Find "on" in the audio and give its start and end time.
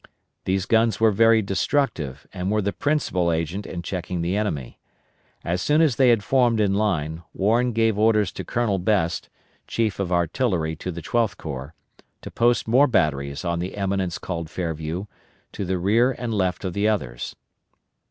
13.45-13.59